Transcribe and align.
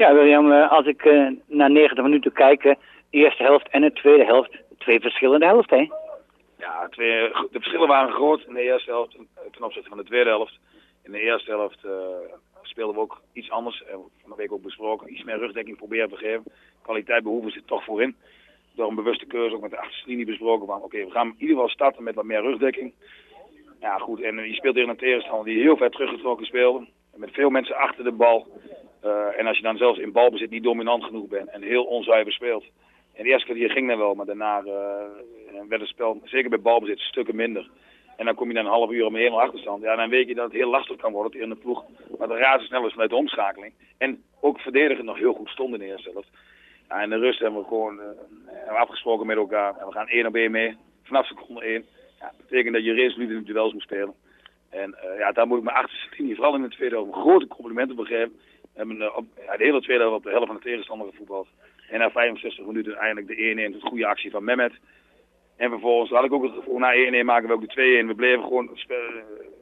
Ja, 0.00 0.14
William, 0.14 0.52
eh, 0.52 0.70
als 0.70 0.86
ik 0.86 1.04
uh, 1.04 1.30
naar 1.46 1.70
90 1.70 2.04
minuten 2.04 2.32
kijk, 2.32 2.62
de 2.62 2.76
eerste 3.10 3.42
helft 3.42 3.68
en 3.68 3.80
de 3.80 3.92
tweede 3.92 4.24
helft, 4.24 4.56
twee 4.78 5.00
verschillende 5.00 5.46
helften, 5.46 5.78
hè? 5.78 5.88
Ja, 6.58 6.88
twee, 6.88 7.28
de 7.28 7.48
verschillen 7.50 7.88
waren 7.88 8.12
groot 8.12 8.44
in 8.46 8.54
de 8.54 8.60
eerste 8.60 8.90
helft 8.90 9.16
ten 9.50 9.64
opzichte 9.64 9.88
van 9.88 9.98
de 9.98 10.04
tweede 10.04 10.30
helft. 10.30 10.58
In 11.02 11.12
de 11.12 11.20
eerste 11.20 11.50
helft 11.50 11.84
uh, 11.84 11.92
speelden 12.62 12.94
we 12.94 13.00
ook 13.00 13.20
iets 13.32 13.50
anders, 13.50 13.82
en 13.82 13.98
van 14.20 14.30
de 14.30 14.36
week 14.36 14.52
ook 14.52 14.62
besproken, 14.62 15.12
iets 15.12 15.24
meer 15.24 15.38
rugdekking 15.38 15.76
proberen 15.76 16.08
te 16.08 16.16
geven. 16.16 16.44
Kwaliteit 16.82 17.22
behoeven 17.22 17.52
ze 17.52 17.62
toch 17.64 17.84
voorin. 17.84 18.16
Door 18.74 18.88
een 18.88 18.94
bewuste 18.94 19.26
keuze 19.26 19.54
ook 19.54 19.62
met 19.62 19.70
de 19.70 19.78
achterste 19.78 20.08
linie 20.08 20.26
besproken 20.26 20.66
van 20.66 20.82
oké, 20.82 21.04
we 21.04 21.10
gaan 21.10 21.26
in 21.26 21.34
ieder 21.38 21.54
geval 21.54 21.68
starten 21.68 22.02
met 22.02 22.14
wat 22.14 22.24
meer 22.24 22.42
rugdekking. 22.42 22.94
Ja 23.80 23.98
goed, 23.98 24.20
en 24.20 24.36
je 24.48 24.54
speelt 24.54 24.74
tegen 24.74 24.90
een 24.90 24.96
tegenstander 24.96 25.44
die 25.44 25.62
heel 25.62 25.76
ver 25.76 25.90
teruggetrokken 25.90 26.46
speelde. 26.46 26.86
Met 27.14 27.30
veel 27.32 27.50
mensen 27.50 27.76
achter 27.76 28.04
de 28.04 28.12
bal. 28.12 28.46
Uh, 29.04 29.38
en 29.38 29.46
als 29.46 29.56
je 29.56 29.62
dan 29.62 29.76
zelfs 29.76 29.98
in 29.98 30.12
balbezit 30.12 30.50
niet 30.50 30.62
dominant 30.62 31.04
genoeg 31.04 31.28
bent 31.28 31.48
en 31.48 31.62
heel 31.62 31.84
onzuiver 31.84 32.32
speelt. 32.32 32.64
En 33.14 33.22
de 33.22 33.28
eerste 33.28 33.46
kwartier 33.46 33.70
ging 33.70 33.88
dan 33.88 33.98
wel, 33.98 34.14
maar 34.14 34.26
daarna 34.26 34.62
uh, 34.64 34.72
werd 35.68 35.80
het 35.80 35.90
spel, 35.90 36.20
zeker 36.24 36.50
bij 36.50 36.60
balbezit, 36.60 36.98
stukken 36.98 37.36
minder. 37.36 37.68
En 38.16 38.26
dan 38.26 38.34
kom 38.34 38.48
je 38.48 38.54
dan 38.54 38.64
een 38.64 38.70
half 38.70 38.90
uur 38.90 39.06
om 39.06 39.16
1 39.16 39.32
achterstand. 39.32 39.82
Ja, 39.82 39.96
dan 39.96 40.08
weet 40.08 40.28
je 40.28 40.34
dat 40.34 40.44
het 40.44 40.54
heel 40.54 40.70
lastig 40.70 40.96
kan 40.96 41.12
worden 41.12 41.40
in 41.40 41.48
de 41.48 41.54
ploeg. 41.54 41.84
Maar 42.18 42.28
de 42.28 42.36
razendsnel 42.36 42.86
is 42.86 42.92
vanuit 42.92 43.10
de 43.10 43.16
omschakeling. 43.16 43.72
En 43.98 44.22
ook 44.40 44.60
verdedigen 44.60 45.04
nog 45.04 45.18
heel 45.18 45.32
goed 45.32 45.48
stond 45.48 45.72
in 45.72 45.78
de 45.78 45.86
eerste 45.86 46.10
helft. 46.12 46.28
Ja, 46.88 47.02
in 47.02 47.10
de 47.10 47.18
rust 47.18 47.38
hebben 47.38 47.60
we 47.60 47.66
gewoon 47.66 47.96
uh, 47.96 48.02
hebben 48.46 48.80
afgesproken 48.80 49.26
met 49.26 49.36
elkaar. 49.36 49.76
En 49.76 49.86
we 49.86 49.92
gaan 49.92 50.08
één 50.08 50.26
op 50.26 50.34
één 50.34 50.50
mee. 50.50 50.76
Vanaf 51.02 51.26
seconde 51.26 51.60
1. 51.60 51.84
Ja, 52.20 52.26
dat 52.36 52.46
betekent 52.48 52.74
dat 52.74 52.84
je 52.84 52.92
resoluut 52.92 53.30
in 53.30 53.42
duels 53.44 53.72
moet 53.72 53.82
spelen. 53.82 54.14
En 54.70 54.96
ja, 55.18 55.32
daar 55.32 55.46
moet 55.46 55.58
ik 55.58 55.64
mijn 55.64 55.76
achterste 55.76 56.08
linie, 56.16 56.34
vooral 56.34 56.54
in 56.54 56.62
de 56.62 56.68
tweede 56.68 56.94
helft, 56.94 57.12
grote 57.12 57.46
complimenten 57.46 57.96
voor 57.96 58.06
geven. 58.06 58.38
Hebben 58.80 58.96
uh, 58.96 59.16
op, 59.16 59.24
ja, 59.46 59.56
de 59.56 59.64
hele 59.64 59.80
tweede 59.80 60.02
helft 60.02 60.16
op 60.16 60.24
de 60.24 60.30
helft 60.30 60.46
van 60.46 60.56
de 60.56 60.62
tegenstander 60.62 61.08
gevoetbald. 61.08 61.48
En 61.90 61.98
na 61.98 62.10
65 62.10 62.64
minuten 62.64 62.94
eindelijk 62.94 63.26
de 63.26 63.70
1-1, 63.70 63.74
een 63.74 63.80
goede 63.80 64.06
actie 64.06 64.30
van 64.30 64.44
Mehmet. 64.44 64.72
En 65.56 65.70
vervolgens 65.70 66.10
had 66.10 66.24
ik 66.24 66.32
ook 66.32 66.42
het 66.42 66.52
gevoel, 66.52 66.78
na 66.78 66.94
1-1 67.22 67.24
maken 67.24 67.48
we 67.48 67.54
ook 67.54 67.74
de 67.74 68.02
2-1. 68.02 68.06
We 68.06 68.14
bleven 68.14 68.42
gewoon 68.42 68.78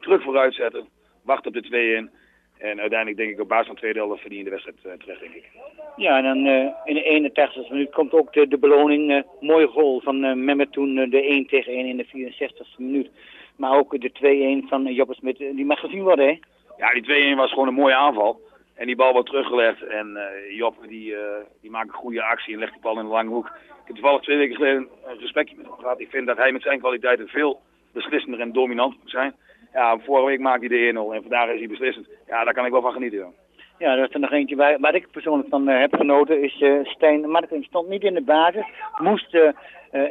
terug 0.00 0.22
vooruit 0.22 0.54
zetten, 0.54 0.88
wachten 1.22 1.56
op 1.56 1.62
de 1.62 2.08
2-1. 2.08 2.18
En 2.58 2.80
uiteindelijk 2.80 3.16
denk 3.16 3.30
ik 3.30 3.40
op 3.40 3.48
basis 3.48 3.66
van 3.66 3.74
de 3.74 3.80
tweede 3.80 3.98
helft 3.98 4.20
verdien 4.20 4.38
je 4.38 4.44
de 4.44 4.50
wedstrijd 4.50 4.78
uh, 4.86 4.92
terecht, 4.92 5.20
denk 5.20 5.34
ik. 5.34 5.48
Ja, 5.96 6.16
en 6.16 6.24
dan 6.24 6.46
uh, 6.46 6.68
in 6.84 6.94
de 6.94 7.02
81 7.02 7.70
minuut 7.70 7.90
komt 7.90 8.12
ook 8.12 8.32
de, 8.32 8.48
de 8.48 8.58
beloning. 8.58 9.10
Uh, 9.10 9.22
mooie 9.40 9.66
goal 9.66 10.00
van 10.00 10.24
uh, 10.24 10.34
Mehmet 10.34 10.72
toen 10.72 10.94
de 10.94 11.22
1 11.22 11.46
tegen 11.46 11.72
1 11.72 11.86
in 11.86 11.96
de 11.96 12.04
64 12.04 12.78
minuut. 12.78 13.10
Maar 13.56 13.78
ook 13.78 14.00
de 14.00 14.62
2-1 14.64 14.68
van 14.68 14.94
Joppe 14.94 15.14
Smit, 15.14 15.38
die 15.38 15.64
mag 15.64 15.80
gezien 15.80 16.02
worden, 16.02 16.26
hè? 16.26 16.38
Ja, 16.78 16.92
die 16.92 17.34
2-1 17.34 17.36
was 17.36 17.50
gewoon 17.50 17.68
een 17.68 17.74
mooie 17.74 17.94
aanval. 17.94 18.40
En 18.80 18.86
die 18.86 18.96
bal 18.96 19.12
wordt 19.12 19.28
teruggelegd 19.28 19.82
en 19.82 20.06
uh, 20.08 20.88
die, 20.88 21.12
uh, 21.12 21.18
die 21.60 21.70
maakt 21.70 21.88
een 21.88 21.94
goede 21.94 22.22
actie 22.22 22.52
en 22.54 22.60
legt 22.60 22.72
die 22.72 22.80
bal 22.80 22.98
in 22.98 23.04
de 23.04 23.10
lange 23.10 23.28
hoek. 23.28 23.46
Ik 23.46 23.86
heb 23.86 23.94
toevallig 23.94 24.22
twee 24.22 24.36
weken 24.36 24.56
geleden 24.56 24.88
een 25.04 25.18
gesprekje 25.18 25.56
met 25.56 25.66
hem 25.66 25.74
gehad. 25.74 26.00
Ik 26.00 26.10
vind 26.10 26.26
dat 26.26 26.36
hij 26.36 26.52
met 26.52 26.62
zijn 26.62 26.78
kwaliteiten 26.78 27.28
veel 27.28 27.60
beslissender 27.92 28.40
en 28.40 28.52
dominant 28.52 28.96
moet 28.98 29.10
zijn. 29.10 29.34
Ja, 29.72 29.98
vorige 29.98 30.26
week 30.26 30.40
maakte 30.40 30.66
hij 30.66 30.92
de 30.92 30.92
1-0 30.92 31.14
en 31.14 31.20
vandaag 31.20 31.50
is 31.50 31.58
hij 31.58 31.68
beslissend. 31.68 32.08
Ja, 32.26 32.44
daar 32.44 32.54
kan 32.54 32.64
ik 32.64 32.72
wel 32.72 32.80
van 32.80 32.92
genieten. 32.92 33.34
Ja, 33.80 33.96
er 33.96 34.04
is 34.04 34.14
er 34.14 34.20
nog 34.20 34.32
eentje. 34.32 34.56
Waar 34.56 34.94
ik 34.94 35.10
persoonlijk 35.10 35.48
van 35.48 35.68
uh, 35.68 35.78
heb 35.78 35.94
genoten 35.94 36.42
is 36.42 36.60
uh, 36.60 36.84
Stijn 36.84 37.30
Martin. 37.30 37.62
Stond 37.62 37.88
niet 37.88 38.02
in 38.02 38.14
de 38.14 38.22
basis. 38.22 38.64
Moest 38.96 39.34
uh, 39.34 39.50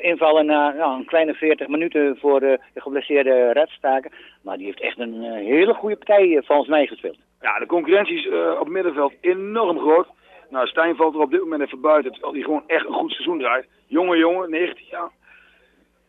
invallen 0.01 0.45
na 0.45 0.71
nou, 0.71 0.99
een 0.99 1.05
kleine 1.05 1.33
40 1.33 1.67
minuten 1.67 2.17
voor 2.17 2.39
de 2.39 2.59
geblesseerde 2.75 3.51
redstaken. 3.51 4.11
Maar 4.43 4.57
die 4.57 4.65
heeft 4.65 4.81
echt 4.81 4.99
een 4.99 5.21
hele 5.23 5.73
goede 5.73 5.95
partij 5.95 6.41
volgens 6.45 6.69
mij 6.69 6.87
gespeeld. 6.87 7.17
Ja, 7.41 7.59
de 7.59 7.65
concurrentie 7.65 8.17
is 8.17 8.29
op 8.59 8.69
middenveld 8.69 9.13
enorm 9.21 9.79
groot. 9.79 10.07
Nou, 10.49 10.67
Stijn 10.67 10.95
valt 10.95 11.13
er 11.13 11.21
op 11.21 11.31
dit 11.31 11.41
moment 11.41 11.61
even 11.61 11.81
buiten. 11.81 12.11
Terwijl 12.11 12.33
hij 12.33 12.41
gewoon 12.41 12.63
echt 12.67 12.85
een 12.85 12.93
goed 12.93 13.11
seizoen 13.11 13.39
draait. 13.39 13.67
Jonge 13.87 14.17
jongen, 14.17 14.49
19 14.49 14.85
jaar. 14.89 15.09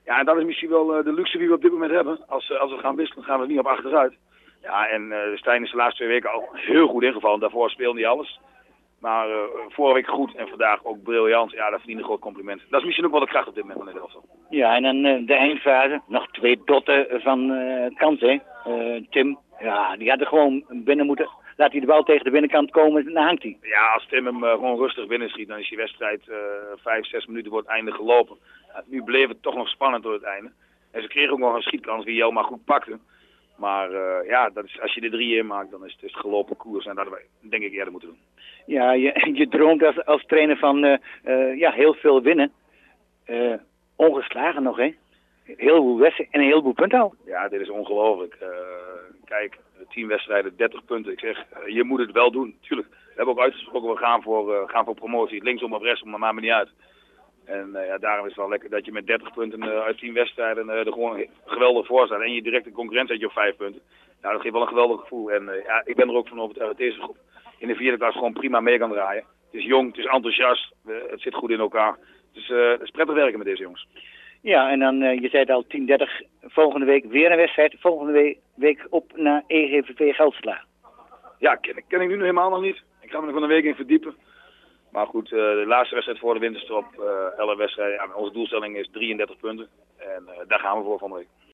Ja, 0.05 0.19
en 0.19 0.25
dat 0.25 0.37
is 0.37 0.45
misschien 0.45 0.71
wel 0.71 0.87
de 0.87 1.13
luxe 1.13 1.39
die 1.39 1.49
we 1.49 1.55
op 1.55 1.63
dit 1.63 1.73
moment 1.73 1.91
hebben. 1.91 2.19
Als, 2.29 2.59
als 2.59 2.73
we 2.73 2.79
gaan 2.79 2.97
wisselen, 2.97 3.25
gaan 3.25 3.41
we 3.41 3.47
niet 3.47 3.59
op 3.59 3.67
achteruit. 3.67 4.15
Ja, 4.63 4.89
en 4.89 5.03
uh, 5.03 5.19
Stijn 5.35 5.63
is 5.63 5.71
de 5.71 5.77
laatste 5.77 5.97
twee 5.97 6.09
weken 6.09 6.31
al 6.31 6.49
heel 6.53 6.87
goed 6.87 7.03
ingevallen. 7.03 7.41
Daarvoor 7.41 7.71
speelde 7.71 8.01
hij 8.01 8.09
alles. 8.09 8.41
Maar 9.01 9.29
uh, 9.29 9.35
vorige 9.69 9.95
week 9.95 10.09
goed 10.09 10.35
en 10.35 10.49
vandaag 10.49 10.85
ook 10.85 11.03
briljant. 11.03 11.51
Ja, 11.51 11.71
dat 11.71 11.79
verdient 11.79 11.99
een 11.99 12.05
groot 12.05 12.21
compliment. 12.21 12.63
Dat 12.71 12.81
is 12.81 12.85
misschien 12.87 13.07
ook 13.07 13.13
wel 13.13 13.21
de 13.21 13.27
kracht 13.27 13.49
op 13.49 13.55
dit 13.55 13.65
moment 13.65 13.83
van 13.83 13.93
het 13.93 14.03
elftal. 14.03 14.25
Ja, 14.51 14.75
en 14.75 14.83
dan 14.83 15.05
uh, 15.05 15.27
de 15.27 15.35
eindfase. 15.35 16.01
Nog 16.07 16.31
twee 16.31 16.63
dotten 16.65 17.21
van 17.23 17.51
uh, 17.51 17.97
kans, 17.97 18.21
hè. 18.21 18.39
Tim, 19.11 19.39
ja, 19.61 19.97
die 19.97 20.11
had 20.11 20.21
er 20.21 20.27
gewoon 20.27 20.65
binnen 20.69 21.07
moeten... 21.07 21.29
Laat 21.57 21.73
hij 21.73 21.81
de 21.81 21.87
bal 21.87 22.03
tegen 22.03 22.25
de 22.25 22.31
binnenkant 22.31 22.71
komen, 22.71 23.13
dan 23.13 23.25
hangt 23.25 23.43
hij. 23.43 23.59
Ja, 23.63 23.93
als 23.93 24.07
Tim 24.07 24.27
hem 24.27 24.43
gewoon 24.43 24.79
rustig 24.79 25.07
binnenschiet, 25.07 25.49
dan 25.49 25.59
is 25.59 25.69
die 25.69 25.79
wedstrijd 25.79 26.21
vijf, 26.77 27.07
zes 27.07 27.27
minuten 27.27 27.51
voor 27.51 27.61
het 27.61 27.69
einde 27.69 27.93
gelopen. 27.93 28.37
Nu 28.87 29.03
bleef 29.03 29.29
het 29.29 29.43
toch 29.43 29.55
nog 29.55 29.69
spannend 29.69 30.03
door 30.03 30.13
het 30.13 30.23
einde. 30.23 30.51
En 30.93 31.03
ze 31.03 31.09
kregen 31.09 31.33
ook 31.33 31.39
nog 31.39 31.55
een 31.55 31.63
schietkans 31.63 32.05
die 32.05 32.31
maar 32.31 32.45
goed 32.45 32.65
pakte. 32.65 32.99
Maar 33.61 33.91
uh, 33.93 34.29
ja, 34.29 34.51
dat 34.51 34.65
is, 34.65 34.81
als 34.81 34.95
je 34.95 35.01
de 35.01 35.11
drie 35.11 35.37
in 35.37 35.47
maakt, 35.47 35.71
dan 35.71 35.85
is 35.85 35.93
het, 35.93 36.03
is 36.03 36.13
het 36.13 36.21
gelopen 36.21 36.57
koers. 36.57 36.87
En 36.87 36.95
dat 36.95 37.09
wij, 37.09 37.23
denk 37.41 37.63
ik, 37.63 37.73
eerder 37.73 37.91
moeten 37.91 38.09
doen. 38.09 38.19
Ja, 38.67 38.93
je, 38.93 39.31
je 39.41 39.49
droomt 39.49 39.83
als, 39.83 40.05
als 40.05 40.27
trainer 40.27 40.57
van 40.57 40.85
uh, 40.85 40.97
uh, 41.25 41.59
ja, 41.59 41.71
heel 41.71 41.95
veel 41.95 42.23
winnen. 42.23 42.53
ongeslagen 43.97 44.63
nog, 44.63 44.77
hè? 44.77 44.95
Heel 45.45 45.83
veel 45.83 45.99
wedstrijden 45.99 46.35
en 46.35 46.41
een 46.41 46.47
heleboel 46.47 46.73
punten 46.73 47.01
al. 47.01 47.15
Ja, 47.25 47.49
dit 47.49 47.61
is 47.61 47.71
ongelooflijk. 47.71 48.39
kijk, 49.25 49.59
tien 49.89 50.07
wedstrijden, 50.07 50.57
30 50.57 50.85
punten. 50.85 51.13
Ik 51.13 51.21
zeg, 51.21 51.47
je 51.67 51.85
moet 51.85 52.01
het 52.01 52.13
wel 52.13 52.31
doen. 52.31 52.57
Tuurlijk, 52.61 52.89
we 52.89 53.13
hebben 53.17 53.35
ook 53.35 53.41
uitgesproken, 53.41 53.91
we 53.91 53.97
gaan 53.97 54.23
voor, 54.23 54.69
gaan 54.69 54.85
voor 54.85 54.95
promotie. 54.95 55.43
Linksom 55.43 55.75
of 55.75 55.83
rechtsom, 55.83 56.11
maar 56.11 56.19
maakt 56.19 56.35
me 56.35 56.41
niet 56.41 56.51
uit. 56.51 56.71
En 57.51 57.71
uh, 57.75 57.87
ja, 57.87 57.99
daarom 57.99 58.25
is 58.27 58.33
het 58.33 58.41
wel 58.41 58.49
lekker 58.49 58.71
dat 58.71 58.85
je 58.85 58.93
met 58.93 59.07
30 59.07 59.33
punten 59.33 59.65
uh, 59.65 59.81
uit 59.81 59.99
10 59.99 60.15
wedstrijden 60.15 60.67
uh, 60.67 60.87
er 60.87 60.93
gewoon 60.93 61.27
geweldig 61.45 61.87
voor 61.87 62.07
staat. 62.07 62.21
En 62.21 62.33
je 62.33 62.43
direct 62.43 62.67
een 62.67 62.73
concurrent 62.73 63.09
zet 63.09 63.21
je 63.21 63.27
op 63.27 63.33
5 63.33 63.57
punten. 63.57 63.83
Nou, 64.21 64.33
dat 64.33 64.43
geeft 64.43 64.55
wel 64.55 64.63
een 64.63 64.69
geweldig 64.69 65.01
gevoel. 65.01 65.31
En 65.31 65.45
ja, 65.67 65.83
ik 65.85 65.97
ben 65.97 66.09
er 66.09 66.15
ook 66.15 66.29
van 66.29 66.41
overtuigd 66.41 66.71
dat 66.71 66.81
deze 66.81 67.01
groep 67.01 67.17
in 67.59 67.69
de 67.69 67.75
vierde 67.75 67.99
klas 67.99 68.15
gewoon 68.15 68.33
prima 68.33 68.61
mee 68.61 68.79
kan 68.79 68.91
draaien. 68.91 69.25
Het 69.51 69.61
is 69.61 69.67
jong, 69.67 69.87
het 69.87 69.99
is 69.99 70.05
enthousiast, 70.05 70.73
het 70.87 71.21
zit 71.21 71.35
goed 71.35 71.51
in 71.51 71.59
elkaar. 71.59 71.99
Dus 72.33 72.49
het 72.49 72.81
is 72.83 72.91
prettig 72.91 73.15
werken 73.15 73.39
met 73.39 73.47
deze 73.47 73.63
jongens. 73.63 73.87
Ja, 74.43 74.71
en 74.71 74.79
dan, 74.79 74.99
je 74.99 75.29
zei 75.29 75.43
het 75.43 75.51
al, 75.51 75.65
10-30, 75.65 76.27
volgende 76.41 76.87
week 76.87 77.05
weer 77.05 77.31
een 77.31 77.37
wedstrijd. 77.37 77.77
Volgende 77.79 78.13
week, 78.13 78.39
week 78.55 78.87
op 78.91 79.13
naar 79.17 79.45
EGVV 79.47 80.15
Geldsla. 80.15 80.65
Ja, 81.39 81.55
ken, 81.55 81.83
ken 81.89 82.01
ik 82.01 82.09
nu 82.09 82.21
helemaal 82.21 82.51
nog 82.51 82.63
niet. 82.63 82.83
Ik 83.01 83.11
ga 83.11 83.21
me 83.21 83.27
er 83.27 83.33
van 83.33 83.43
een 83.43 83.49
week 83.49 83.65
in 83.65 83.75
verdiepen. 83.75 84.15
Maar 85.01 85.09
goed, 85.09 85.31
uh, 85.31 85.39
de 85.39 85.65
laatste 85.67 85.95
wedstrijd 85.95 86.21
voor 86.21 86.35
de 86.35 86.41
winterstop, 86.41 86.85
uh, 86.99 87.39
11 87.39 87.57
wedstrijden. 87.57 87.95
Ja, 87.95 88.15
onze 88.15 88.33
doelstelling 88.33 88.77
is 88.77 88.89
33 88.93 89.37
punten. 89.37 89.69
En 89.99 90.23
uh, 90.27 90.33
daar 90.49 90.59
gaan 90.59 90.79
we 90.79 90.85
voor 90.85 90.99
van 90.99 91.11
de 91.11 91.17
week. 91.17 91.29